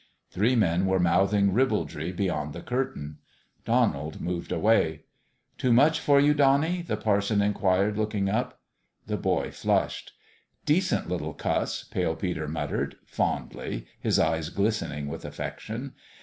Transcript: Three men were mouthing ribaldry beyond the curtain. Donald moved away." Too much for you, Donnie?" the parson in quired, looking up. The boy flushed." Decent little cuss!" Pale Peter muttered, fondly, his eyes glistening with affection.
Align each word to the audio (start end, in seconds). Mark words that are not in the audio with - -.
Three 0.31 0.55
men 0.55 0.87
were 0.87 0.99
mouthing 0.99 1.53
ribaldry 1.53 2.11
beyond 2.11 2.53
the 2.53 2.61
curtain. 2.63 3.19
Donald 3.65 4.19
moved 4.19 4.51
away." 4.51 5.01
Too 5.59 5.71
much 5.71 5.99
for 5.99 6.19
you, 6.19 6.33
Donnie?" 6.33 6.81
the 6.81 6.97
parson 6.97 7.39
in 7.39 7.53
quired, 7.53 7.99
looking 7.99 8.27
up. 8.27 8.61
The 9.05 9.17
boy 9.17 9.51
flushed." 9.51 10.13
Decent 10.71 11.07
little 11.07 11.35
cuss!" 11.35 11.83
Pale 11.83 12.15
Peter 12.15 12.47
muttered, 12.47 12.95
fondly, 13.05 13.85
his 13.99 14.17
eyes 14.17 14.49
glistening 14.49 15.05
with 15.07 15.23
affection. 15.23 15.93